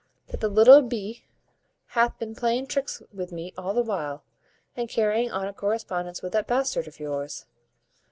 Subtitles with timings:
[0.29, 1.25] that the little b
[1.89, 4.23] hath bin playing tricks with me all the while,
[4.75, 7.45] and carrying on a correspondence with that bastard of yours.